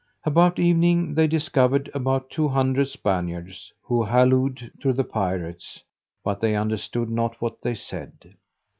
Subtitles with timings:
[0.23, 5.83] About evening they discovered about two hundred Spaniards, who hallooed to the pirates,
[6.23, 8.33] but they understood not what they said.